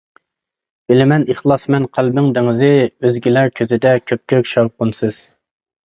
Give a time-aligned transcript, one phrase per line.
[0.91, 5.27] بىلىمەن ئىخلاسمەن قەلبىڭ دېڭىزى، ئۆزگىلەر كۆزىدە كۆپكۆك شاۋقۇنسىز.